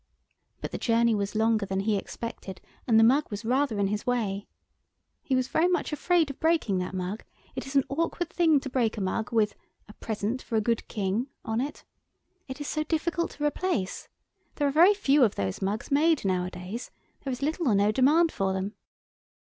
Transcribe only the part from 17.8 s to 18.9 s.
demand for them.